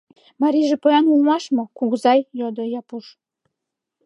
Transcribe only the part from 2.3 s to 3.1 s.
йодо Япуш.